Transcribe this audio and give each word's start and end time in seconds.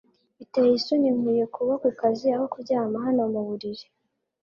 Biteye 0.37 0.71
isoni 0.79 1.09
Nkwiye 1.17 1.45
kuba 1.55 1.73
kukazi 1.83 2.27
aho 2.35 2.45
kuryama 2.53 2.97
hano 3.05 3.21
muburiri 3.33 3.85